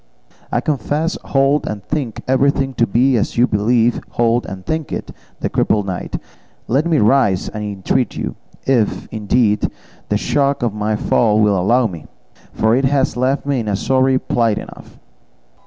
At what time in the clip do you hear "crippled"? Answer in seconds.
5.47-5.85